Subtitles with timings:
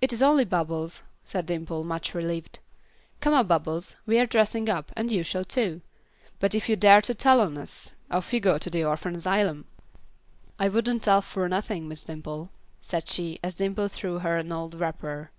[0.00, 2.60] "It is only Bubbles," said Dimple, much relieved.
[3.20, 5.82] "Come up, Bubbles; we are dressing up, and you shall too;
[6.40, 9.66] but if you dare to tell on us off you go to the orphan asylum."
[10.58, 12.48] "I wouldn't tell fur nothin', Miss Dimple,"
[12.80, 15.30] said she, as Dimple threw her an old wrapper.